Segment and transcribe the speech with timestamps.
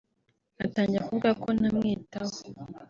[0.65, 2.35] Atangira kuvuga ko ntamwitaho